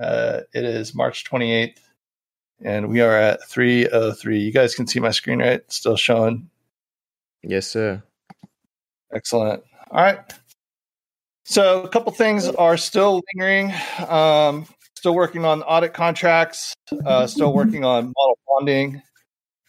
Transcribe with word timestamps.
Uh, 0.00 0.40
it 0.54 0.64
is 0.64 0.94
March 0.94 1.24
28th, 1.24 1.78
and 2.64 2.88
we 2.88 3.00
are 3.00 3.14
at 3.14 3.46
303. 3.48 4.38
You 4.38 4.52
guys 4.52 4.74
can 4.74 4.86
see 4.86 4.98
my 4.98 5.10
screen, 5.10 5.40
right? 5.40 5.60
It's 5.60 5.76
still 5.76 5.96
showing. 5.96 6.48
Yes, 7.42 7.66
sir. 7.66 8.02
Excellent. 9.12 9.62
All 9.90 10.02
right. 10.02 10.20
So 11.44 11.82
a 11.82 11.88
couple 11.88 12.12
things 12.12 12.48
are 12.48 12.76
still 12.76 13.22
lingering. 13.34 13.74
Um, 14.08 14.66
still 14.94 15.14
working 15.14 15.44
on 15.44 15.62
audit 15.62 15.94
contracts. 15.94 16.74
Uh, 17.04 17.26
still 17.26 17.52
working 17.52 17.84
on 17.84 18.12
model 18.16 18.38
bonding, 18.46 19.02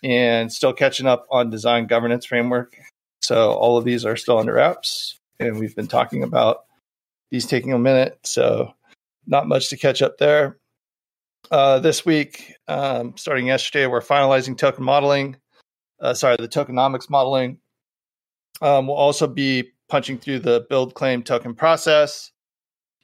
and 0.04 0.52
still 0.52 0.74
catching 0.74 1.08
up 1.08 1.28
on 1.30 1.50
design 1.50 1.88
governance 1.88 2.26
framework. 2.26 2.78
So 3.22 3.52
all 3.54 3.78
of 3.78 3.84
these 3.84 4.06
are 4.06 4.16
still 4.16 4.38
under 4.38 4.54
wraps, 4.54 5.20
and 5.40 5.60
we've 5.60 5.76
been 5.76 5.88
talking 5.88 6.24
about 6.24 6.66
these 7.32 7.46
taking 7.46 7.74
a 7.74 7.80
minute. 7.80 8.20
So 8.24 8.74
not 9.26 9.48
much 9.48 9.70
to 9.70 9.78
catch 9.78 10.02
up 10.02 10.18
there. 10.18 10.58
Uh, 11.50 11.80
this 11.80 12.06
week, 12.06 12.54
um, 12.68 13.14
starting 13.18 13.48
yesterday, 13.48 13.88
we're 13.88 14.02
finalizing 14.02 14.58
token 14.58 14.84
modeling. 14.84 15.36
Uh, 16.00 16.14
sorry, 16.14 16.38
the 16.38 16.48
tokenomics 16.48 17.10
modeling. 17.10 17.58
Um, 18.62 18.88
we'll 18.88 18.96
also 18.96 19.28
be 19.28 19.72
punching 19.90 20.20
through 20.20 20.40
the 20.40 20.66
build 20.70 20.94
claim 20.94 21.24
token 21.24 21.54
process. 21.56 22.32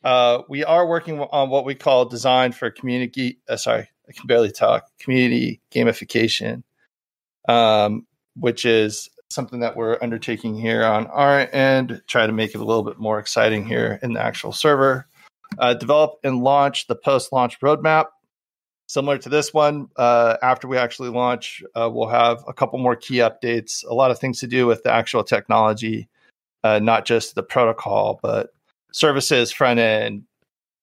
Uh, 0.03 0.43
we 0.47 0.63
are 0.63 0.87
working 0.87 1.19
on 1.19 1.49
what 1.49 1.65
we 1.65 1.75
call 1.75 2.05
design 2.05 2.51
for 2.51 2.69
community. 2.69 3.39
Uh, 3.49 3.57
sorry, 3.57 3.89
I 4.07 4.11
can 4.13 4.27
barely 4.27 4.51
talk. 4.51 4.85
Community 4.99 5.61
gamification, 5.73 6.63
um, 7.49 8.05
which 8.35 8.65
is 8.65 9.09
something 9.29 9.59
that 9.59 9.75
we're 9.75 9.97
undertaking 10.01 10.55
here 10.55 10.85
on 10.85 11.07
our 11.07 11.49
end. 11.51 12.01
Try 12.07 12.25
to 12.25 12.31
make 12.31 12.55
it 12.55 12.61
a 12.61 12.65
little 12.65 12.83
bit 12.83 12.99
more 12.99 13.19
exciting 13.19 13.65
here 13.65 13.99
in 14.01 14.13
the 14.13 14.21
actual 14.21 14.53
server. 14.53 15.07
Uh, 15.57 15.73
develop 15.73 16.19
and 16.23 16.43
launch 16.43 16.87
the 16.87 16.95
post-launch 16.95 17.59
roadmap. 17.59 18.05
Similar 18.87 19.17
to 19.19 19.29
this 19.29 19.53
one, 19.53 19.87
uh, 19.97 20.37
after 20.41 20.67
we 20.67 20.77
actually 20.77 21.09
launch, 21.09 21.61
uh, 21.75 21.89
we'll 21.91 22.07
have 22.07 22.43
a 22.47 22.53
couple 22.53 22.79
more 22.79 22.95
key 22.95 23.17
updates. 23.17 23.85
A 23.85 23.93
lot 23.93 24.11
of 24.11 24.19
things 24.19 24.39
to 24.39 24.47
do 24.47 24.65
with 24.65 24.83
the 24.83 24.91
actual 24.91 25.23
technology 25.23 26.07
uh, 26.63 26.79
not 26.79 27.05
just 27.05 27.35
the 27.35 27.43
protocol, 27.43 28.19
but 28.21 28.49
services, 28.91 29.51
front 29.51 29.79
end, 29.79 30.23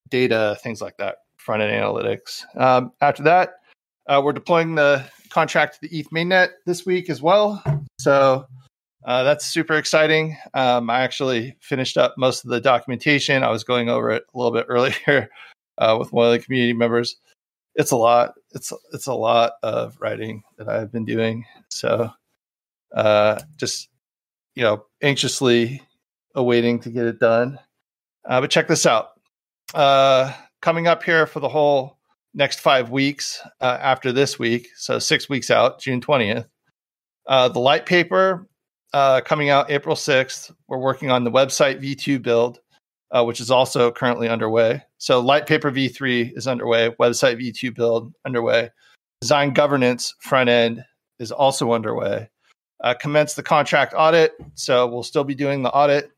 data, 0.09 0.57
things 0.63 0.81
like 0.81 0.97
that, 0.99 1.19
front 1.37 1.63
end 1.63 1.73
analytics. 1.73 2.43
Um, 2.57 2.93
after 3.01 3.23
that, 3.25 3.57
uh, 4.07 4.21
we're 4.25 4.33
deploying 4.33 4.75
the 4.75 5.05
contract 5.31 5.75
to 5.75 5.89
the 5.89 5.99
ETH 5.99 6.11
mainnet 6.11 6.51
this 6.67 6.87
week 6.87 7.11
as 7.11 7.21
well. 7.21 7.63
So 7.99 8.47
uh, 9.05 9.23
that's 9.23 9.45
super 9.47 9.75
exciting. 9.75 10.37
Um, 10.55 10.89
I 10.91 11.01
actually 11.01 11.57
finished 11.61 11.97
up 11.97 12.15
most 12.17 12.45
of 12.45 12.51
the 12.51 12.61
documentation. 12.61 13.43
I 13.43 13.51
was 13.51 13.65
going 13.65 13.89
over 13.89 14.11
it 14.11 14.25
a 14.33 14.39
little 14.39 14.53
bit 14.53 14.67
earlier 14.71 15.31
uh, 15.79 15.97
with 15.99 16.13
one 16.13 16.27
of 16.27 16.33
the 16.33 16.39
community 16.39 16.73
members. 16.73 17.17
It's 17.75 17.91
a 17.91 17.97
lot. 17.97 18.35
It's 18.53 18.73
it's 18.93 19.07
a 19.07 19.15
lot 19.15 19.55
of 19.63 19.97
writing 20.01 20.43
that 20.59 20.69
I've 20.69 20.93
been 20.93 21.05
doing. 21.05 21.45
So 21.71 22.11
uh, 22.95 23.41
just 23.57 23.89
you 24.55 24.63
know, 24.63 24.85
anxiously 25.03 25.83
awaiting 26.35 26.81
to 26.81 26.91
get 26.91 27.07
it 27.07 27.19
done. 27.19 27.59
Uh, 28.29 28.41
but 28.41 28.51
check 28.51 28.69
this 28.69 28.87
out. 28.87 29.11
Uh, 29.75 30.33
coming 30.63 30.87
up 30.87 31.03
here 31.03 31.27
for 31.27 31.41
the 31.41 31.49
whole 31.49 31.99
next 32.33 32.61
five 32.61 32.91
weeks 32.91 33.41
uh, 33.61 33.79
after 33.81 34.13
this 34.13 34.39
week, 34.39 34.69
so 34.77 34.99
six 34.99 35.29
weeks 35.29 35.51
out, 35.51 35.81
June 35.81 36.01
20th. 36.01 36.47
Uh, 37.27 37.49
the 37.49 37.61
light 37.61 37.87
paper 37.87 38.47
uh, 38.95 39.21
coming 39.21 39.51
out 39.51 39.71
April 39.71 39.95
6th. 39.95 40.51
We're 40.69 40.79
working 40.79 41.11
on 41.11 41.25
the 41.25 41.31
website 41.31 41.83
V2 41.83 42.23
build, 42.23 42.61
uh, 43.11 43.25
which 43.25 43.41
is 43.41 43.51
also 43.51 43.93
currently 43.93 44.31
underway. 44.31 44.83
So, 44.97 45.21
light 45.21 45.47
paper 45.47 45.71
V3 45.71 46.35
is 46.35 46.49
underway, 46.49 46.89
website 46.99 47.39
V2 47.39 47.75
build 47.75 48.15
underway. 48.25 48.71
Design 49.21 49.53
governance 49.53 50.15
front 50.21 50.49
end 50.49 50.83
is 51.19 51.31
also 51.31 51.73
underway 51.73 52.31
uh, 52.85 52.95
commence 52.95 53.35
the 53.35 53.43
contract 53.43 53.95
audit. 53.97 54.33
So 54.55 54.87
we'll 54.87 55.03
still 55.03 55.25
be 55.25 55.35
doing 55.35 55.63
the 55.63 55.71
audit, 55.71 56.11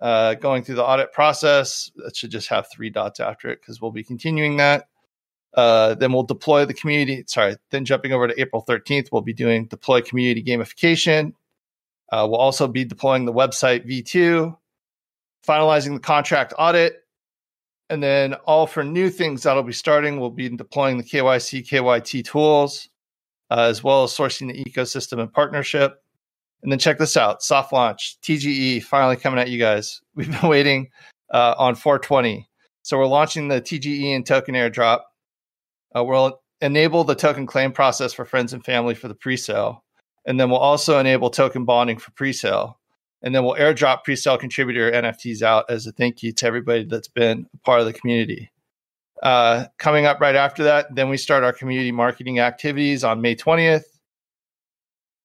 uh, 0.00 0.34
going 0.34 0.62
through 0.62 0.76
the 0.76 0.84
audit 0.84 1.12
process. 1.12 1.90
That 1.96 2.16
should 2.16 2.30
just 2.30 2.48
have 2.48 2.68
three 2.72 2.90
dots 2.90 3.18
after 3.20 3.50
it 3.50 3.60
because 3.60 3.82
we'll 3.82 3.90
be 3.90 4.04
continuing 4.04 4.56
that. 4.58 4.88
Uh, 5.54 5.94
then 5.94 6.12
we'll 6.12 6.22
deploy 6.22 6.64
the 6.64 6.74
community. 6.74 7.24
Sorry, 7.26 7.56
then 7.70 7.84
jumping 7.84 8.12
over 8.12 8.28
to 8.28 8.40
April 8.40 8.64
13th, 8.66 9.08
we'll 9.10 9.22
be 9.22 9.32
doing 9.32 9.66
deploy 9.66 10.00
community 10.00 10.44
gamification. 10.44 11.32
Uh, 12.10 12.26
we'll 12.28 12.40
also 12.40 12.68
be 12.68 12.84
deploying 12.84 13.24
the 13.24 13.32
website 13.32 13.86
V2, 13.88 14.56
finalizing 15.46 15.94
the 15.94 16.00
contract 16.00 16.54
audit, 16.58 17.02
and 17.90 18.02
then 18.02 18.34
all 18.46 18.66
for 18.66 18.84
new 18.84 19.10
things 19.10 19.42
that'll 19.42 19.62
be 19.62 19.72
starting, 19.72 20.20
we'll 20.20 20.30
be 20.30 20.48
deploying 20.48 20.98
the 20.98 21.04
KYC, 21.04 21.66
KYT 21.66 22.24
tools 22.24 22.88
uh, 23.50 23.62
as 23.62 23.82
well 23.82 24.04
as 24.04 24.12
sourcing 24.12 24.52
the 24.52 24.64
ecosystem 24.64 25.20
and 25.20 25.32
partnership. 25.32 26.02
And 26.62 26.72
then 26.72 26.78
check 26.78 26.98
this 26.98 27.16
out 27.16 27.42
soft 27.42 27.72
launch, 27.72 28.18
TGE 28.22 28.82
finally 28.82 29.16
coming 29.16 29.38
at 29.38 29.50
you 29.50 29.58
guys. 29.58 30.00
We've 30.14 30.30
been 30.30 30.48
waiting 30.48 30.90
uh, 31.32 31.54
on 31.58 31.74
420. 31.74 32.48
So 32.82 32.96
we're 32.96 33.06
launching 33.06 33.48
the 33.48 33.60
TGE 33.60 34.14
and 34.14 34.24
token 34.24 34.54
airdrop. 34.54 35.00
Uh, 35.94 36.04
we'll 36.04 36.40
enable 36.60 37.02
the 37.02 37.16
token 37.16 37.44
claim 37.44 37.72
process 37.72 38.12
for 38.12 38.24
friends 38.24 38.52
and 38.52 38.64
family 38.64 38.94
for 38.94 39.08
the 39.08 39.14
pre 39.14 39.36
sale. 39.36 39.84
And 40.26 40.38
then 40.40 40.50
we'll 40.50 40.58
also 40.58 40.98
enable 40.98 41.30
token 41.30 41.64
bonding 41.64 41.98
for 41.98 42.10
pre 42.10 42.32
sale. 42.32 42.78
And 43.22 43.34
then 43.34 43.44
we'll 43.44 43.54
airdrop 43.54 44.04
pre 44.04 44.16
sale 44.16 44.36
contributor 44.36 44.90
NFTs 44.90 45.42
out 45.42 45.66
as 45.70 45.86
a 45.86 45.92
thank 45.92 46.22
you 46.22 46.32
to 46.32 46.46
everybody 46.46 46.84
that's 46.84 47.08
been 47.08 47.46
a 47.54 47.58
part 47.58 47.80
of 47.80 47.86
the 47.86 47.92
community. 47.92 48.50
Uh, 49.22 49.66
coming 49.78 50.04
up 50.04 50.20
right 50.20 50.34
after 50.34 50.64
that, 50.64 50.94
then 50.94 51.08
we 51.08 51.16
start 51.16 51.42
our 51.42 51.52
community 51.52 51.92
marketing 51.92 52.38
activities 52.38 53.04
on 53.04 53.20
May 53.20 53.34
20th. 53.34 53.84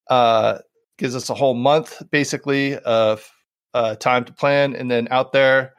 Uh, 0.09 0.59
gives 0.97 1.15
us 1.15 1.29
a 1.29 1.33
whole 1.33 1.53
month 1.53 2.01
basically 2.11 2.77
of 2.77 3.29
uh, 3.73 3.95
time 3.95 4.23
to 4.25 4.33
plan. 4.33 4.75
And 4.75 4.89
then 4.89 5.07
out 5.09 5.31
there 5.31 5.73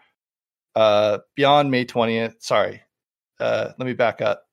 uh, 0.74 1.18
beyond 1.36 1.70
May 1.70 1.84
20th, 1.84 2.42
sorry, 2.42 2.82
uh, 3.38 3.72
let 3.78 3.86
me 3.86 3.92
back 3.92 4.20
up. 4.20 4.44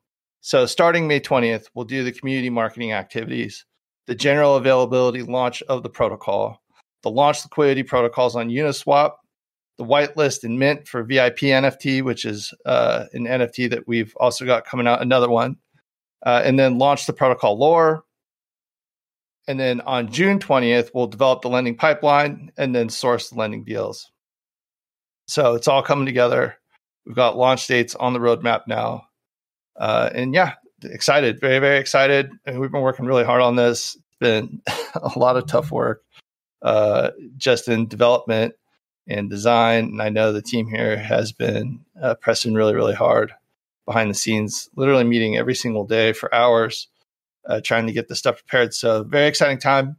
So 0.41 0.65
starting 0.65 1.07
May 1.07 1.19
20th, 1.19 1.69
we'll 1.73 1.85
do 1.85 2.03
the 2.03 2.11
community 2.11 2.49
marketing 2.49 2.93
activities, 2.93 3.65
the 4.09 4.15
general 4.15 4.55
availability 4.55 5.21
launch 5.21 5.61
of 5.69 5.83
the 5.83 5.89
protocol, 5.89 6.63
the 7.03 7.11
launch 7.11 7.45
liquidity 7.45 7.83
protocols 7.83 8.35
on 8.35 8.49
Uniswap, 8.49 9.11
the 9.77 9.85
whitelist 9.85 10.43
and 10.43 10.57
mint 10.57 10.87
for 10.87 11.03
VIP 11.03 11.41
NFT, 11.41 12.01
which 12.01 12.25
is 12.25 12.51
uh, 12.65 13.05
an 13.13 13.25
NFT 13.25 13.69
that 13.69 13.87
we've 13.87 14.11
also 14.19 14.47
got 14.47 14.65
coming 14.65 14.87
out, 14.87 15.03
another 15.03 15.29
one, 15.29 15.57
uh, 16.25 16.41
and 16.43 16.57
then 16.57 16.79
launch 16.79 17.05
the 17.05 17.13
protocol 17.13 17.59
lore. 17.59 18.03
And 19.47 19.59
then 19.59 19.79
on 19.81 20.11
June 20.11 20.39
20th, 20.39 20.89
we'll 20.95 21.05
develop 21.05 21.43
the 21.43 21.49
lending 21.49 21.77
pipeline 21.77 22.51
and 22.57 22.73
then 22.73 22.89
source 22.89 23.29
the 23.29 23.35
lending 23.35 23.63
deals. 23.63 24.11
So 25.27 25.53
it's 25.53 25.67
all 25.67 25.83
coming 25.83 26.07
together. 26.07 26.55
We've 27.05 27.15
got 27.15 27.37
launch 27.37 27.67
dates 27.67 27.93
on 27.93 28.13
the 28.13 28.19
roadmap 28.19 28.61
now. 28.65 29.03
Uh, 29.79 30.09
and 30.15 30.33
yeah, 30.33 30.55
excited, 30.83 31.39
very, 31.39 31.59
very 31.59 31.79
excited. 31.79 32.31
We've 32.45 32.71
been 32.71 32.81
working 32.81 33.05
really 33.05 33.25
hard 33.25 33.41
on 33.41 33.55
this. 33.55 33.97
Been 34.19 34.61
a 34.95 35.17
lot 35.17 35.37
of 35.37 35.47
tough 35.47 35.71
work 35.71 36.03
uh, 36.61 37.11
just 37.37 37.67
in 37.67 37.87
development 37.87 38.55
and 39.07 39.29
design. 39.29 39.85
And 39.85 40.01
I 40.01 40.09
know 40.09 40.31
the 40.31 40.41
team 40.41 40.67
here 40.67 40.97
has 40.97 41.31
been 41.31 41.85
uh, 42.01 42.15
pressing 42.15 42.53
really, 42.53 42.75
really 42.75 42.93
hard 42.93 43.33
behind 43.85 44.09
the 44.09 44.15
scenes, 44.15 44.69
literally 44.75 45.03
meeting 45.03 45.35
every 45.35 45.55
single 45.55 45.85
day 45.85 46.13
for 46.13 46.33
hours, 46.33 46.87
uh, 47.47 47.59
trying 47.63 47.87
to 47.87 47.93
get 47.93 48.07
the 48.07 48.15
stuff 48.15 48.37
prepared. 48.37 48.73
So, 48.73 49.03
very 49.03 49.27
exciting 49.27 49.59
time. 49.59 49.97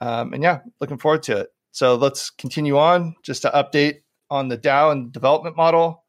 Um, 0.00 0.32
and 0.32 0.42
yeah, 0.42 0.60
looking 0.80 0.98
forward 0.98 1.22
to 1.24 1.38
it. 1.38 1.48
So, 1.70 1.94
let's 1.94 2.30
continue 2.30 2.76
on 2.76 3.14
just 3.22 3.42
to 3.42 3.50
update 3.50 4.00
on 4.30 4.48
the 4.48 4.58
DAO 4.58 4.90
and 4.90 5.12
development 5.12 5.56
model. 5.56 6.02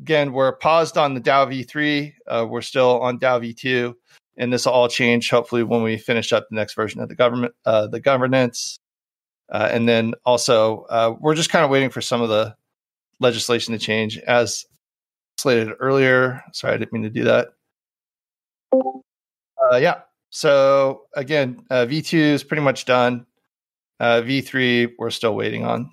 Again, 0.00 0.32
we're 0.32 0.52
paused 0.52 0.96
on 0.96 1.14
the 1.14 1.20
DAO 1.20 1.46
v3. 1.46 2.12
Uh, 2.26 2.46
we're 2.48 2.62
still 2.62 3.00
on 3.00 3.18
DAO 3.18 3.40
v2. 3.40 3.94
And 4.38 4.52
this 4.52 4.64
will 4.64 4.72
all 4.72 4.88
change 4.88 5.28
hopefully 5.28 5.62
when 5.62 5.82
we 5.82 5.98
finish 5.98 6.32
up 6.32 6.46
the 6.48 6.56
next 6.56 6.74
version 6.74 7.00
of 7.00 7.08
the 7.08 7.14
government, 7.14 7.54
uh, 7.66 7.86
the 7.88 8.00
governance 8.00 8.80
uh, 9.50 9.68
and 9.70 9.88
then 9.88 10.14
also, 10.24 10.86
uh, 10.90 11.14
we're 11.18 11.34
just 11.34 11.50
kind 11.50 11.64
of 11.64 11.70
waiting 11.70 11.90
for 11.90 12.00
some 12.00 12.22
of 12.22 12.28
the 12.28 12.54
legislation 13.18 13.72
to 13.72 13.78
change 13.78 14.16
as 14.18 14.64
slated 15.38 15.72
earlier. 15.80 16.42
Sorry, 16.52 16.74
I 16.74 16.76
didn't 16.76 16.92
mean 16.92 17.02
to 17.02 17.10
do 17.10 17.24
that. 17.24 17.48
Uh, 18.72 19.76
yeah. 19.76 20.02
So 20.30 21.02
again, 21.14 21.64
uh, 21.70 21.86
V2 21.86 22.14
is 22.14 22.44
pretty 22.44 22.62
much 22.62 22.84
done. 22.84 23.26
Uh, 23.98 24.22
V3, 24.22 24.92
we're 24.98 25.10
still 25.10 25.34
waiting 25.34 25.64
on. 25.64 25.90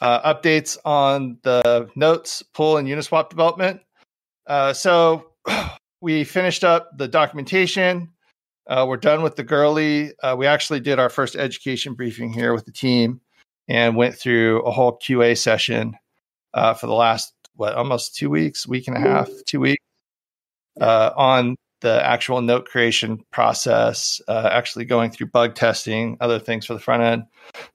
Uh, 0.00 0.32
updates 0.32 0.78
on 0.84 1.38
the 1.42 1.88
notes, 1.96 2.42
pool, 2.54 2.76
and 2.76 2.86
Uniswap 2.86 3.30
development. 3.30 3.80
Uh, 4.46 4.72
so 4.72 5.32
we 6.00 6.24
finished 6.24 6.62
up 6.62 6.96
the 6.96 7.08
documentation. 7.08 8.08
Uh, 8.68 8.84
we're 8.88 8.96
done 8.96 9.22
with 9.22 9.34
the 9.36 9.44
Goerli. 9.44 10.12
Uh, 10.22 10.36
we 10.38 10.46
actually 10.46 10.80
did 10.80 10.98
our 10.98 11.08
first 11.08 11.34
education 11.34 11.94
briefing 11.94 12.32
here 12.32 12.54
with 12.54 12.64
the 12.64 12.72
team 12.72 13.20
and 13.66 13.96
went 13.96 14.14
through 14.14 14.62
a 14.62 14.70
whole 14.70 14.98
QA 14.98 15.36
session 15.36 15.96
uh, 16.54 16.74
for 16.74 16.86
the 16.86 16.94
last 16.94 17.32
what 17.56 17.74
almost 17.74 18.14
two 18.14 18.30
weeks, 18.30 18.68
week 18.68 18.86
and 18.86 18.96
a 18.96 19.00
half, 19.00 19.28
two 19.46 19.58
weeks 19.58 19.84
uh, 20.80 21.10
on 21.16 21.56
the 21.80 22.04
actual 22.04 22.40
note 22.40 22.66
creation 22.66 23.24
process, 23.30 24.20
uh, 24.28 24.48
actually 24.52 24.84
going 24.84 25.10
through 25.10 25.26
bug 25.26 25.54
testing, 25.54 26.16
other 26.20 26.38
things 26.38 26.66
for 26.66 26.74
the 26.74 26.80
front 26.80 27.02
end. 27.02 27.24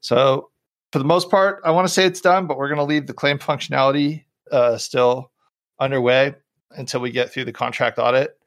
So 0.00 0.50
for 0.94 1.00
the 1.00 1.04
most 1.04 1.28
part, 1.28 1.60
I 1.64 1.72
want 1.72 1.88
to 1.88 1.92
say 1.92 2.06
it's 2.06 2.20
done, 2.20 2.46
but 2.46 2.56
we're 2.56 2.68
going 2.68 2.78
to 2.78 2.84
leave 2.84 3.08
the 3.08 3.12
claim 3.12 3.40
functionality 3.40 4.22
uh, 4.52 4.78
still 4.78 5.32
underway 5.80 6.36
until 6.70 7.00
we 7.00 7.10
get 7.10 7.32
through 7.32 7.46
the 7.46 7.52
contract 7.52 7.98
audit. 7.98 8.38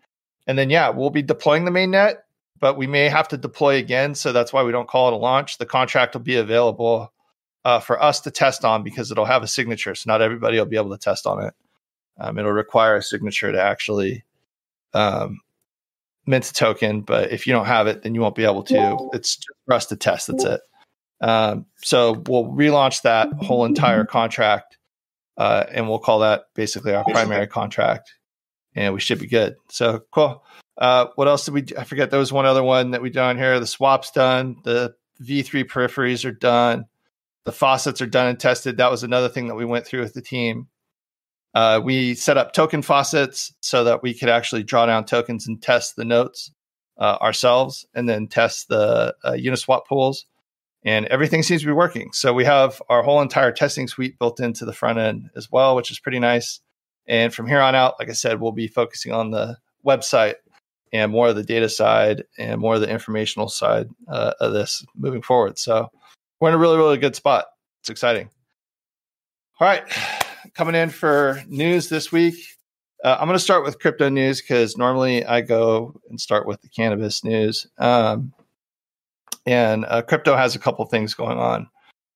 And 0.47 0.57
then, 0.57 0.69
yeah, 0.69 0.88
we'll 0.88 1.09
be 1.09 1.21
deploying 1.21 1.65
the 1.65 1.71
mainnet, 1.71 2.19
but 2.57 2.77
we 2.77 2.88
may 2.88 3.09
have 3.09 3.27
to 3.27 3.38
deploy 3.38 3.75
again. 3.75 4.15
So 4.15 4.31
that's 4.31 4.53
why 4.53 4.63
we 4.63 4.71
don't 4.71 4.88
call 4.88 5.09
it 5.09 5.13
a 5.13 5.17
launch. 5.17 5.57
The 5.57 5.65
contract 5.65 6.13
will 6.13 6.21
be 6.21 6.38
available 6.38 7.11
uh, 7.65 7.81
for 7.81 8.01
us 8.01 8.21
to 8.21 8.31
test 8.31 8.63
on 8.63 8.81
because 8.81 9.11
it'll 9.11 9.25
have 9.25 9.43
a 9.43 9.47
signature. 9.47 9.93
So 9.93 10.09
not 10.09 10.21
everybody 10.21 10.57
will 10.57 10.67
be 10.67 10.77
able 10.77 10.91
to 10.91 10.97
test 10.97 11.27
on 11.27 11.43
it. 11.43 11.53
Um, 12.17 12.39
it'll 12.39 12.53
require 12.53 12.95
a 12.95 13.03
signature 13.03 13.51
to 13.51 13.61
actually 13.61 14.23
um, 14.93 15.41
mint 16.25 16.50
a 16.50 16.53
token. 16.53 17.01
But 17.01 17.29
if 17.33 17.45
you 17.45 17.51
don't 17.51 17.65
have 17.65 17.88
it, 17.88 18.03
then 18.03 18.15
you 18.15 18.21
won't 18.21 18.35
be 18.35 18.45
able 18.45 18.63
to. 18.63 19.09
It's 19.11 19.35
just 19.35 19.50
for 19.65 19.73
us 19.73 19.85
to 19.88 19.97
test. 19.97 20.27
That's 20.27 20.45
it. 20.45 20.61
Um, 21.21 21.65
so 21.77 22.23
we'll 22.27 22.45
relaunch 22.45 23.01
that 23.01 23.31
whole 23.33 23.65
entire 23.65 24.05
contract, 24.05 24.77
uh, 25.37 25.65
and 25.71 25.89
we'll 25.89 25.99
call 25.99 26.19
that 26.19 26.45
basically 26.53 26.93
our 26.93 27.03
primary 27.03 27.47
contract, 27.47 28.13
and 28.75 28.93
we 28.93 28.99
should 28.99 29.19
be 29.19 29.27
good. 29.27 29.55
So 29.69 30.01
cool. 30.11 30.43
Uh, 30.77 31.07
what 31.15 31.27
else 31.27 31.45
did 31.45 31.53
we? 31.53 31.61
Do? 31.63 31.75
I 31.77 31.83
forget. 31.83 32.11
There 32.11 32.19
was 32.19 32.31
one 32.31 32.45
other 32.45 32.63
one 32.63 32.91
that 32.91 33.01
we 33.01 33.09
done 33.09 33.37
here. 33.37 33.59
The 33.59 33.65
swap's 33.65 34.11
done. 34.11 34.57
The 34.63 34.93
V3 35.21 35.65
peripheries 35.65 36.25
are 36.25 36.31
done. 36.31 36.85
The 37.45 37.51
faucets 37.51 38.01
are 38.01 38.07
done 38.07 38.27
and 38.27 38.39
tested. 38.39 38.77
That 38.77 38.91
was 38.91 39.03
another 39.03 39.29
thing 39.29 39.47
that 39.47 39.55
we 39.55 39.65
went 39.65 39.87
through 39.87 40.01
with 40.01 40.13
the 40.13 40.21
team. 40.21 40.67
Uh, 41.55 41.81
we 41.83 42.13
set 42.13 42.37
up 42.37 42.53
token 42.53 42.83
faucets 42.83 43.53
so 43.61 43.85
that 43.85 44.03
we 44.03 44.13
could 44.13 44.29
actually 44.29 44.61
draw 44.61 44.85
down 44.85 45.05
tokens 45.05 45.47
and 45.47 45.59
test 45.61 45.95
the 45.95 46.05
notes 46.05 46.51
uh, 46.99 47.17
ourselves, 47.19 47.87
and 47.95 48.07
then 48.07 48.27
test 48.27 48.67
the 48.67 49.15
uh, 49.23 49.31
Uniswap 49.31 49.87
pools 49.87 50.25
and 50.88 51.06
everything 51.07 51.44
seems 51.44 51.62
to 51.62 51.68
be 51.68 51.74
working. 51.74 52.13
So 52.13 52.31
we 52.34 52.45
have 52.45 52.81
our 52.88 53.04
whole 53.04 53.22
entire 53.22 53.51
testing 53.51 53.89
suite 53.89 54.18
built 54.18 54.39
into 54.39 54.63
the 54.63 54.72
front 54.72 54.98
end 54.98 55.30
as 55.36 55.51
well, 55.51 55.75
which 55.75 55.92
is 55.92 56.00
pretty 56.00 56.19
nice. 56.19 56.62
And 57.06 57.34
from 57.34 57.45
here 57.45 57.60
on 57.60 57.75
out, 57.75 57.95
like 58.00 58.10
I 58.10 58.13
said, 58.13 58.39
we'll 58.39 58.54
be 58.54 58.69
focusing 58.69 59.12
on 59.12 59.31
the 59.31 59.57
website 59.86 60.36
and 60.94 61.12
more 61.12 61.28
of 61.28 61.36
the 61.36 61.44
data 61.44 61.68
side 61.68 62.24
and 62.38 62.62
more 62.62 62.75
of 62.75 62.81
the 62.81 62.89
informational 62.89 63.50
side 63.50 63.89
uh, 64.07 64.31
of 64.39 64.54
this 64.54 64.86
moving 64.95 65.22
forward. 65.22 65.60
So 65.60 65.89
we're 66.39 66.50
in 66.50 66.56
a 66.56 66.57
really, 66.57 66.78
really 66.78 66.98
good 66.98 67.18
spot. 67.18 67.48
It's 67.81 67.89
exciting. 67.89 68.30
All 69.60 69.68
right, 69.68 69.84
coming 70.54 70.75
in 70.75 70.89
for 70.89 71.44
news 71.50 71.89
this 71.89 72.13
week. 72.13 72.36
Uh, 73.04 73.18
I'm 73.19 73.28
going 73.28 73.38
to 73.38 73.44
start 73.44 73.66
with 73.66 73.80
crypto 73.80 74.07
news 74.07 74.42
because 74.42 74.78
normally 74.78 75.25
I 75.25 75.42
go 75.42 76.00
and 76.10 76.19
start 76.19 76.48
with 76.48 76.62
the 76.62 76.69
cannabis 76.69 77.25
news. 77.25 77.68
Um, 77.78 78.34
and 79.47 79.85
uh, 79.88 80.01
crypto 80.01 80.35
has 80.35 80.55
a 80.55 80.59
couple 80.59 80.85
things 80.85 81.13
going 81.13 81.38
on 81.38 81.67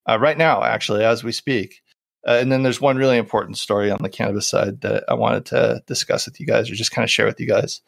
uh, 0.08 0.20
right 0.20 0.38
now, 0.38 0.64
actually, 0.64 1.04
as 1.04 1.24
we 1.24 1.32
speak. 1.32 1.82
Uh, 2.28 2.38
and 2.40 2.52
then 2.52 2.62
there's 2.62 2.82
one 2.82 2.98
really 2.98 3.18
important 3.18 3.58
story 3.58 3.90
on 3.90 4.04
the 4.04 4.10
cannabis 4.10 4.48
side 4.48 4.82
that 4.82 5.06
I 5.08 5.14
wanted 5.14 5.46
to 5.48 5.82
discuss 5.88 6.28
with 6.28 6.40
you 6.40 6.46
guys, 6.46 6.70
or 6.70 6.76
just 6.76 6.92
kind 6.92 7.04
of 7.04 7.10
share 7.10 7.26
with 7.26 7.40
you 7.40 7.48
guys, 7.48 7.82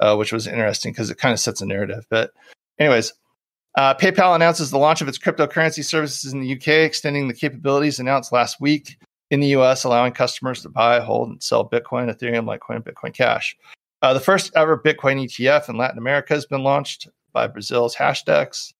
uh, 0.00 0.16
which 0.16 0.32
was 0.32 0.46
interesting 0.46 0.92
because 0.92 1.10
it 1.10 1.18
kind 1.18 1.32
of 1.32 1.38
sets 1.38 1.60
a 1.60 1.66
narrative. 1.66 2.06
But, 2.10 2.32
anyways, 2.80 3.12
uh, 3.76 3.94
PayPal 3.94 4.34
announces 4.34 4.70
the 4.70 4.78
launch 4.78 5.02
of 5.02 5.08
its 5.08 5.18
cryptocurrency 5.18 5.84
services 5.84 6.32
in 6.32 6.40
the 6.40 6.56
UK, 6.56 6.68
extending 6.68 7.28
the 7.28 7.34
capabilities 7.34 8.00
announced 8.00 8.32
last 8.32 8.60
week 8.60 8.96
in 9.30 9.40
the 9.40 9.48
US, 9.48 9.84
allowing 9.84 10.12
customers 10.12 10.62
to 10.62 10.68
buy, 10.68 11.00
hold, 11.00 11.28
and 11.28 11.42
sell 11.42 11.68
Bitcoin, 11.68 12.12
Ethereum, 12.12 12.46
Litecoin, 12.46 12.82
Bitcoin 12.82 13.12
Cash. 13.12 13.56
Uh, 14.02 14.14
the 14.14 14.20
first 14.20 14.50
ever 14.56 14.78
Bitcoin 14.78 15.22
ETF 15.22 15.68
in 15.68 15.76
Latin 15.76 15.98
America 15.98 16.34
has 16.34 16.46
been 16.46 16.62
launched 16.62 17.08
by 17.32 17.46
Brazil's 17.46 17.94
Hashdex. 17.94 18.72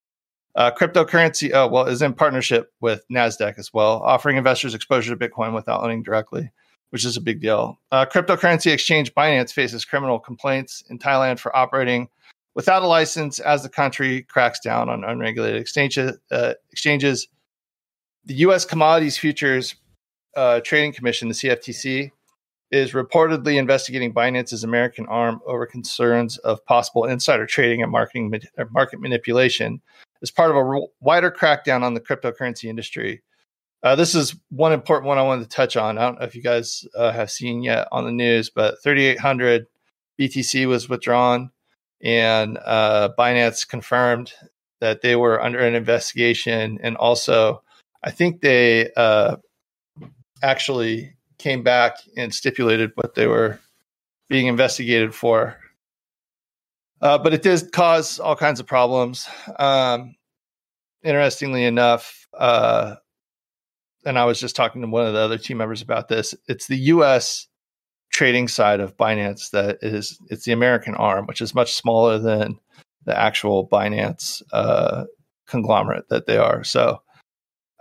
Uh, 0.57 0.71
cryptocurrency, 0.71 1.53
oh, 1.53 1.67
well, 1.67 1.85
is 1.85 2.01
in 2.01 2.15
partnership 2.15 2.73
with 2.81 3.05
NASDAQ 3.11 3.59
as 3.59 3.71
well, 3.71 4.01
offering 4.03 4.37
investors 4.37 4.73
exposure 4.73 5.15
to 5.15 5.29
Bitcoin 5.29 5.53
without 5.53 5.83
owning 5.83 6.01
directly, 6.01 6.51
which 6.89 7.05
is 7.05 7.15
a 7.15 7.21
big 7.21 7.39
deal. 7.39 7.79
Uh, 7.91 8.07
cryptocurrency 8.07 8.71
exchange 8.71 9.13
Binance 9.13 9.53
faces 9.53 9.85
criminal 9.85 10.19
complaints 10.19 10.83
in 10.89 10.97
Thailand 10.97 11.37
for 11.37 11.55
operating 11.55 12.09
without 12.55 12.81
a 12.81 12.87
license 12.87 13.37
as 13.37 13.61
the 13.61 13.69
country 13.69 14.23
cracks 14.23 14.59
down 14.59 14.89
on 14.89 15.03
unregulated 15.03 15.61
exchanges. 15.61 16.17
Uh, 16.31 16.55
exchanges. 16.71 17.27
The 18.25 18.33
U.S. 18.33 18.65
Commodities 18.65 19.15
Futures 19.15 19.75
uh, 20.35 20.59
Trading 20.61 20.91
Commission, 20.91 21.27
the 21.27 21.35
CFTC, 21.35 22.11
is 22.71 22.93
reportedly 22.93 23.57
investigating 23.57 24.11
Binance's 24.11 24.63
American 24.63 25.05
arm 25.05 25.39
over 25.45 25.67
concerns 25.67 26.39
of 26.39 26.65
possible 26.65 27.05
insider 27.05 27.45
trading 27.45 27.83
and 27.83 27.91
marketing 27.91 28.33
market 28.71 28.99
manipulation 28.99 29.81
as 30.21 30.31
part 30.31 30.51
of 30.51 30.57
a 30.57 30.81
wider 30.99 31.31
crackdown 31.31 31.83
on 31.83 31.93
the 31.93 32.01
cryptocurrency 32.01 32.65
industry. 32.65 33.21
Uh, 33.83 33.95
this 33.95 34.15
is 34.15 34.35
one 34.49 34.73
important 34.73 35.07
one 35.07 35.17
I 35.17 35.23
wanted 35.23 35.43
to 35.43 35.49
touch 35.49 35.77
on. 35.77 35.97
I 35.97 36.01
don't 36.01 36.19
know 36.19 36.25
if 36.25 36.35
you 36.35 36.41
guys 36.41 36.85
uh, 36.95 37.11
have 37.11 37.29
seen 37.29 37.61
yet 37.61 37.87
on 37.91 38.05
the 38.05 38.11
news, 38.11 38.49
but 38.49 38.81
3,800 38.81 39.67
BTC 40.19 40.67
was 40.67 40.89
withdrawn, 40.89 41.51
and 42.01 42.57
uh, 42.65 43.09
Binance 43.17 43.67
confirmed 43.67 44.33
that 44.79 45.01
they 45.01 45.15
were 45.15 45.41
under 45.41 45.59
an 45.59 45.75
investigation. 45.75 46.79
And 46.81 46.97
also, 46.97 47.63
I 48.03 48.11
think 48.11 48.41
they 48.41 48.91
uh, 48.93 49.37
actually 50.41 51.15
came 51.37 51.63
back 51.63 51.97
and 52.15 52.33
stipulated 52.33 52.91
what 52.95 53.15
they 53.15 53.27
were 53.27 53.59
being 54.29 54.47
investigated 54.47 55.13
for. 55.13 55.57
Uh, 57.01 57.17
but 57.17 57.33
it 57.33 57.41
did 57.41 57.71
cause 57.71 58.19
all 58.19 58.35
kinds 58.35 58.59
of 58.59 58.65
problems. 58.65 59.27
Um, 59.59 60.15
interestingly 61.03 61.63
enough, 61.63 62.27
uh, 62.37 62.95
and 64.05 64.17
I 64.17 64.25
was 64.25 64.39
just 64.39 64.55
talking 64.55 64.81
to 64.81 64.87
one 64.87 65.05
of 65.05 65.13
the 65.13 65.19
other 65.19 65.37
team 65.37 65.57
members 65.57 65.81
about 65.81 66.07
this. 66.07 66.33
It's 66.47 66.67
the 66.67 66.77
U.S. 66.77 67.47
trading 68.11 68.47
side 68.47 68.79
of 68.79 68.97
Binance 68.97 69.51
that 69.51 69.79
is 69.81 70.17
it's 70.29 70.45
the 70.45 70.53
American 70.53 70.95
arm, 70.95 71.27
which 71.27 71.41
is 71.41 71.53
much 71.53 71.73
smaller 71.73 72.17
than 72.17 72.57
the 73.05 73.17
actual 73.17 73.67
Binance 73.67 74.41
uh, 74.53 75.05
conglomerate 75.47 76.09
that 76.09 76.25
they 76.25 76.37
are. 76.37 76.63
So, 76.63 77.01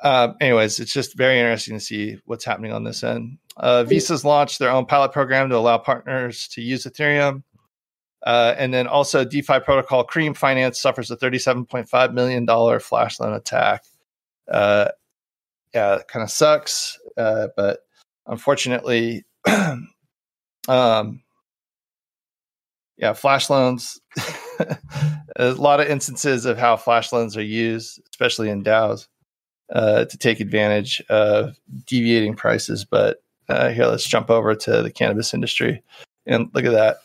uh, 0.03 0.33
anyways, 0.41 0.81
it's 0.81 0.93
just 0.93 1.17
very 1.17 1.39
interesting 1.39 1.77
to 1.79 1.85
see 1.85 2.19
what's 2.25 2.45
happening 2.45 2.73
on 2.73 2.85
this 2.85 3.03
end. 3.03 3.39
Uh, 3.57 3.85
Visa's 3.85 4.25
launched 4.25 4.59
their 4.59 4.71
own 4.71 4.85
pilot 4.87 5.13
program 5.13 5.49
to 5.49 5.57
allow 5.57 5.79
partners 5.79 6.49
to 6.49 6.61
use 6.61 6.85
Ethereum. 6.85 7.43
Uh, 8.27 8.57
and 8.59 8.75
then 8.75 8.89
also 8.89 9.25
DeFi 9.25 9.61
protocol 9.61 10.03
Cream 10.03 10.35
Finance 10.35 10.83
suffers 10.83 11.13
a 11.13 11.17
$37.5 11.17 12.13
million 12.13 12.81
flash 12.81 13.21
loan 13.21 13.33
attack. 13.33 13.85
Uh, 14.51 14.89
yeah, 15.73 16.01
kind 16.09 16.25
of 16.25 16.31
sucks. 16.31 16.99
Uh, 17.17 17.47
but 17.57 17.81
unfortunately, 18.27 19.25
um, 20.69 21.23
yeah, 22.97 23.13
flash 23.13 23.49
loans, 23.49 24.01
a 25.37 25.53
lot 25.53 25.81
of 25.81 25.87
instances 25.87 26.47
of 26.47 26.59
how 26.59 26.77
flash 26.77 27.13
loans 27.13 27.37
are 27.37 27.43
used, 27.43 28.01
especially 28.11 28.51
in 28.51 28.65
DAOs, 28.65 29.07
uh, 29.73 30.05
to 30.07 30.19
take 30.19 30.41
advantage 30.41 31.01
of 31.11 31.57
deviating 31.85 32.35
prices. 32.35 32.85
But 32.85 33.23
uh, 33.49 33.69
here, 33.69 33.87
let's 33.87 34.07
jump 34.09 34.31
over 34.31 34.57
to 34.57 34.83
the 34.83 34.91
cannabis 34.91 35.33
industry 35.33 35.85
and 36.27 36.51
look 36.55 36.65
at 36.65 36.73
that. 36.73 36.97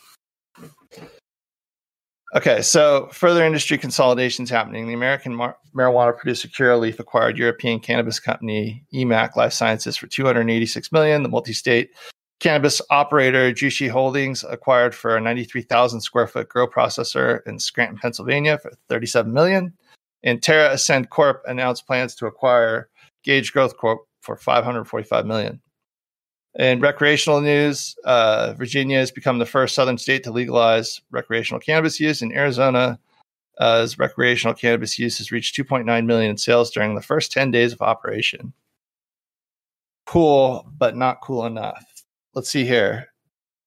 Okay, 2.34 2.62
so 2.62 3.10
further 3.12 3.44
industry 3.44 3.78
consolidations 3.78 4.50
happening. 4.50 4.88
The 4.88 4.94
American 4.94 5.36
mar- 5.36 5.58
marijuana 5.76 6.18
producer 6.18 6.48
Curaleaf 6.48 6.98
acquired 6.98 7.38
European 7.38 7.82
cannabis 7.82 8.22
company 8.22 8.86
EMMAC 8.94 9.36
Life 9.36 9.52
Sciences 9.52 9.98
for 9.98 10.08
286 10.08 10.92
million. 10.94 11.24
The 11.24 11.30
multi-state 11.30 11.92
cannabis 12.40 12.82
operator 12.90 13.52
Jushi 13.52 13.90
Holdings 13.90 14.46
acquired 14.50 14.96
for 14.96 15.18
a 15.18 15.22
93,000 15.22 16.00
square 16.00 16.26
foot 16.26 16.48
grow 16.48 16.68
processor 16.68 17.46
in 17.46 17.60
Scranton, 17.60 17.98
Pennsylvania 17.98 18.58
for 18.58 18.72
37 18.88 19.32
million. 19.34 19.74
And 20.24 20.40
TerrAscend 20.40 21.10
Corp 21.10 21.42
announced 21.48 21.86
plans 21.86 22.16
to 22.16 22.28
acquire 22.28 22.90
Gage 23.24 23.52
Growth 23.52 23.76
Corp 23.76 24.04
for 24.22 24.38
545 24.38 25.26
million. 25.26 25.62
In 26.56 26.82
recreational 26.82 27.40
news, 27.40 27.96
uh, 28.04 28.54
Virginia 28.58 28.98
has 29.00 29.12
become 29.12 29.40
the 29.40 29.46
first 29.46 29.74
southern 29.74 29.98
state 29.98 30.24
to 30.24 30.32
legalize 30.32 31.02
recreational 31.10 31.62
cannabis 31.62 32.00
use. 32.00 32.22
In 32.22 32.34
Arizona, 32.34 33.00
uh, 33.58 33.88
recreational 33.98 34.54
cannabis 34.54 35.00
use 35.00 35.18
has 35.20 35.32
reached 35.32 35.56
2.9 35.56 36.06
million 36.06 36.32
in 36.32 36.38
sales 36.38 36.72
during 36.72 36.96
the 36.96 37.02
first 37.02 37.32
10 37.32 37.52
days 37.52 37.72
of 37.72 37.82
operation. 37.82 38.54
Cool, 40.06 40.68
but 40.78 40.98
not 40.98 41.22
cool 41.22 41.46
enough. 41.46 41.86
Let's 42.34 42.50
see 42.50 42.66
here. 42.66 43.08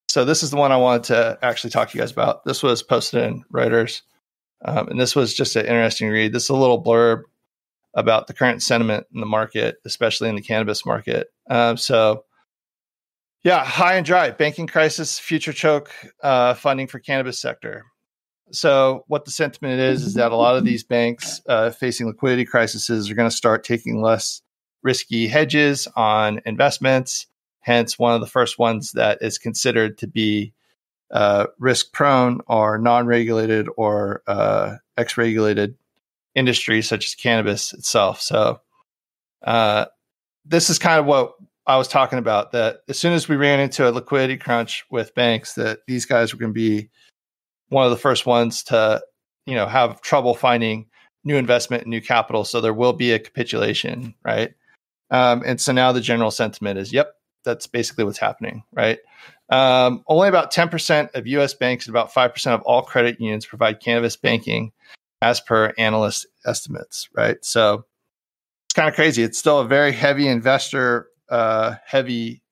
So 0.08 0.24
this 0.24 0.42
is 0.42 0.50
the 0.50 0.56
one 0.56 0.70
I 0.70 0.76
wanted 0.76 1.04
to 1.04 1.38
actually 1.42 1.70
talk 1.70 1.90
to 1.90 1.96
you 1.96 2.02
guys 2.02 2.12
about. 2.12 2.44
This 2.44 2.62
was 2.62 2.82
posted 2.82 3.22
in 3.24 3.44
Reuters, 3.52 4.02
um, 4.64 4.88
and 4.88 5.00
this 5.00 5.16
was 5.16 5.32
just 5.32 5.56
an 5.56 5.62
interesting 5.64 6.10
read. 6.10 6.32
This 6.32 6.44
is 6.44 6.50
a 6.50 6.54
little 6.54 6.82
blurb 6.82 7.22
about 7.94 8.26
the 8.26 8.34
current 8.34 8.62
sentiment 8.62 9.06
in 9.14 9.20
the 9.20 9.26
market, 9.26 9.76
especially 9.84 10.28
in 10.28 10.36
the 10.36 10.42
cannabis 10.42 10.84
market. 10.84 11.28
Um, 11.48 11.76
so 11.76 12.24
Yeah, 13.44 13.62
high 13.62 13.96
and 13.96 14.06
dry. 14.06 14.30
Banking 14.30 14.66
crisis, 14.66 15.18
future 15.18 15.52
choke, 15.52 15.90
uh, 16.22 16.54
funding 16.54 16.86
for 16.86 16.98
cannabis 16.98 17.38
sector. 17.38 17.84
So, 18.52 19.04
what 19.06 19.26
the 19.26 19.30
sentiment 19.30 19.80
is 19.80 20.02
is 20.02 20.14
that 20.14 20.32
a 20.32 20.36
lot 20.36 20.56
of 20.56 20.64
these 20.64 20.82
banks 20.82 21.42
uh, 21.46 21.70
facing 21.70 22.06
liquidity 22.06 22.46
crises 22.46 23.10
are 23.10 23.14
going 23.14 23.28
to 23.28 23.34
start 23.34 23.62
taking 23.62 24.00
less 24.00 24.40
risky 24.82 25.26
hedges 25.26 25.86
on 25.94 26.40
investments. 26.46 27.26
Hence, 27.60 27.98
one 27.98 28.14
of 28.14 28.22
the 28.22 28.26
first 28.26 28.58
ones 28.58 28.92
that 28.92 29.18
is 29.20 29.36
considered 29.36 29.98
to 29.98 30.06
be 30.06 30.54
uh, 31.10 31.46
risk 31.58 31.92
prone 31.92 32.40
are 32.48 32.78
non 32.78 33.06
regulated 33.06 33.68
or 33.76 34.22
uh, 34.26 34.76
X 34.96 35.18
regulated 35.18 35.76
industries 36.34 36.88
such 36.88 37.04
as 37.04 37.14
cannabis 37.14 37.74
itself. 37.74 38.22
So, 38.22 38.60
uh, 39.42 39.84
this 40.46 40.70
is 40.70 40.78
kind 40.78 40.98
of 40.98 41.04
what 41.04 41.34
I 41.66 41.76
was 41.76 41.88
talking 41.88 42.18
about 42.18 42.52
that 42.52 42.80
as 42.88 42.98
soon 42.98 43.12
as 43.14 43.28
we 43.28 43.36
ran 43.36 43.60
into 43.60 43.88
a 43.88 43.92
liquidity 43.92 44.36
crunch 44.36 44.84
with 44.90 45.14
banks, 45.14 45.54
that 45.54 45.80
these 45.86 46.04
guys 46.04 46.32
were 46.32 46.38
going 46.38 46.52
to 46.52 46.54
be 46.54 46.90
one 47.68 47.84
of 47.84 47.90
the 47.90 47.96
first 47.96 48.26
ones 48.26 48.62
to, 48.64 49.02
you 49.46 49.54
know, 49.54 49.66
have 49.66 50.00
trouble 50.02 50.34
finding 50.34 50.86
new 51.24 51.36
investment 51.36 51.82
and 51.84 51.90
new 51.90 52.02
capital. 52.02 52.44
So 52.44 52.60
there 52.60 52.74
will 52.74 52.92
be 52.92 53.12
a 53.12 53.18
capitulation, 53.18 54.14
right? 54.24 54.52
Um, 55.10 55.42
and 55.46 55.60
so 55.60 55.72
now 55.72 55.92
the 55.92 56.00
general 56.00 56.30
sentiment 56.30 56.78
is, 56.78 56.92
yep, 56.92 57.14
that's 57.44 57.66
basically 57.66 58.04
what's 58.04 58.18
happening, 58.18 58.64
right? 58.72 58.98
Um, 59.48 60.02
only 60.06 60.28
about 60.28 60.52
10% 60.52 61.14
of 61.14 61.26
US 61.26 61.54
banks 61.54 61.86
and 61.86 61.94
about 61.94 62.12
5% 62.12 62.46
of 62.48 62.62
all 62.62 62.82
credit 62.82 63.20
unions 63.20 63.46
provide 63.46 63.80
cannabis 63.80 64.16
banking 64.16 64.72
as 65.22 65.40
per 65.40 65.72
analyst 65.78 66.26
estimates, 66.44 67.08
right? 67.14 67.42
So 67.42 67.84
it's 68.66 68.74
kind 68.74 68.88
of 68.88 68.94
crazy. 68.94 69.22
It's 69.22 69.38
still 69.38 69.60
a 69.60 69.66
very 69.66 69.92
heavy 69.92 70.28
investor 70.28 71.08
uh, 71.30 71.76
heavy 71.84 72.42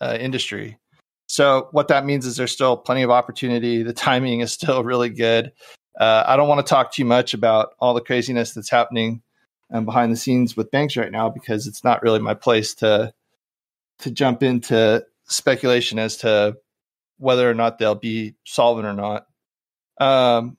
uh, 0.00 0.16
industry. 0.20 0.78
So 1.26 1.68
what 1.72 1.88
that 1.88 2.04
means 2.04 2.26
is 2.26 2.36
there's 2.36 2.52
still 2.52 2.76
plenty 2.76 3.02
of 3.02 3.10
opportunity. 3.10 3.82
The 3.82 3.92
timing 4.08 4.40
is 4.40 4.52
still 4.52 4.84
really 4.84 5.10
good. 5.10 5.52
Uh, 5.98 6.24
I 6.26 6.36
don't 6.36 6.48
want 6.48 6.64
to 6.64 6.68
talk 6.68 6.92
too 6.92 7.04
much 7.04 7.34
about 7.34 7.74
all 7.78 7.94
the 7.94 8.00
craziness 8.00 8.52
that's 8.52 8.70
happening 8.70 9.22
um, 9.72 9.84
behind 9.84 10.12
the 10.12 10.16
scenes 10.16 10.56
with 10.56 10.70
banks 10.70 10.96
right 10.96 11.12
now 11.12 11.28
because 11.28 11.66
it's 11.66 11.84
not 11.84 12.02
really 12.02 12.18
my 12.18 12.34
place 12.34 12.74
to 12.76 13.12
to 14.00 14.10
jump 14.10 14.42
into 14.42 15.04
speculation 15.26 16.00
as 16.00 16.16
to 16.18 16.56
whether 17.18 17.48
or 17.48 17.54
not 17.54 17.78
they'll 17.78 17.94
be 17.94 18.34
solvent 18.44 18.86
or 18.86 18.92
not. 18.92 19.26
Um, 20.00 20.56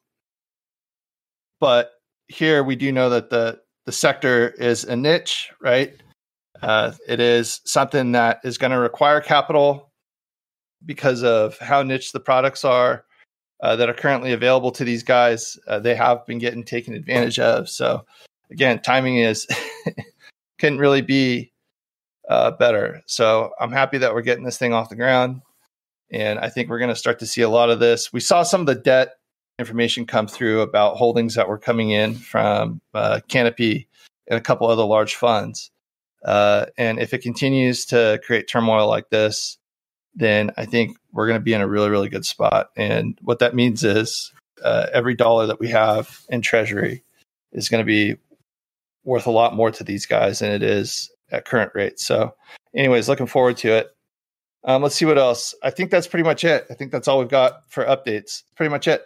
but 1.60 1.92
here 2.28 2.64
we 2.64 2.76
do 2.76 2.92
know 2.92 3.10
that 3.10 3.30
the 3.30 3.60
the 3.86 3.92
sector 3.92 4.50
is 4.50 4.84
a 4.84 4.96
niche, 4.96 5.52
right? 5.62 5.94
Uh, 6.62 6.92
it 7.08 7.20
is 7.20 7.62
something 7.66 8.14
that 8.14 8.40
is 8.44 8.58
going 8.58 8.72
to 8.72 8.80
require 8.80 9.22
capital 9.22 9.92
because 10.86 11.24
of 11.24 11.58
how 11.60 11.84
niche 11.84 12.12
the 12.12 12.20
products 12.20 12.64
are 12.64 13.06
uh, 13.62 13.76
that 13.76 13.90
are 13.90 13.94
currently 13.94 14.34
available 14.34 14.72
to 14.72 14.84
these 14.84 15.04
guys. 15.04 15.58
Uh, 15.68 15.80
they 15.80 15.96
have 15.96 16.26
been 16.26 16.40
getting 16.40 16.64
taken 16.64 16.94
advantage 16.94 17.40
of. 17.40 17.70
So, 17.70 18.06
again, 18.52 18.82
timing 18.82 19.18
is 19.18 19.48
couldn't 20.60 20.80
really 20.80 21.02
be 21.02 21.52
uh, 22.30 22.52
better. 22.52 23.02
So, 23.08 23.52
I'm 23.60 23.72
happy 23.72 23.98
that 24.00 24.14
we're 24.14 24.22
getting 24.22 24.44
this 24.44 24.58
thing 24.58 24.74
off 24.74 24.90
the 24.90 24.96
ground. 24.96 25.42
And 26.12 26.40
I 26.40 26.50
think 26.50 26.70
we're 26.70 26.80
going 26.80 26.90
to 26.90 26.96
start 26.96 27.20
to 27.20 27.26
see 27.26 27.42
a 27.42 27.50
lot 27.50 27.70
of 27.70 27.80
this. 27.80 28.14
We 28.14 28.20
saw 28.20 28.44
some 28.44 28.62
of 28.62 28.68
the 28.68 28.76
debt 28.76 29.16
information 29.58 30.06
come 30.06 30.28
through 30.28 30.62
about 30.62 30.98
holdings 30.98 31.36
that 31.36 31.48
were 31.48 31.58
coming 31.58 31.90
in 31.90 32.14
from 32.14 32.82
uh, 32.94 33.22
Canopy 33.28 33.88
and 34.28 34.38
a 34.38 34.42
couple 34.42 34.68
other 34.68 34.84
large 34.84 35.16
funds. 35.16 35.72
Uh, 36.26 36.66
and 36.78 37.00
if 37.00 37.14
it 37.14 37.20
continues 37.20 37.86
to 37.86 38.20
create 38.26 38.48
turmoil 38.48 38.88
like 38.88 39.10
this, 39.10 39.58
then 40.16 40.52
I 40.58 40.66
think 40.66 40.98
we're 41.12 41.28
going 41.28 41.40
to 41.40 41.44
be 41.44 41.54
in 41.54 41.62
a 41.62 41.68
really, 41.68 41.90
really 41.90 42.10
good 42.10 42.26
spot. 42.26 42.70
And 42.76 43.18
what 43.22 43.40
that 43.40 43.54
means 43.54 43.84
is 43.84 44.34
uh, 44.64 44.88
every 44.92 45.14
dollar 45.14 45.46
that 45.46 45.60
we 45.60 45.70
have 45.70 46.22
in 46.30 46.42
Treasury 46.42 47.04
is 47.52 47.70
going 47.70 47.82
to 47.82 47.86
be 47.86 48.18
worth 49.04 49.28
a 49.28 49.32
lot 49.32 49.56
more 49.56 49.72
to 49.72 49.84
these 49.84 50.06
guys 50.06 50.40
than 50.40 50.52
it 50.52 50.64
is 50.64 51.12
at 51.32 51.46
current 51.46 51.72
rates. 51.76 52.04
So, 52.04 52.34
anyways, 52.76 53.08
looking 53.08 53.28
forward 53.28 53.58
to 53.58 53.74
it. 53.74 53.96
Um, 54.64 54.82
let's 54.82 54.96
see 54.96 55.06
what 55.06 55.20
else. 55.20 55.54
I 55.62 55.70
think 55.70 55.92
that's 55.92 56.08
pretty 56.08 56.24
much 56.24 56.44
it. 56.44 56.66
I 56.72 56.74
think 56.74 56.92
that's 56.92 57.08
all 57.08 57.20
we've 57.20 57.28
got 57.28 57.70
for 57.70 57.86
updates. 57.86 58.42
Pretty 58.56 58.72
much 58.72 58.88
it. 58.88 59.04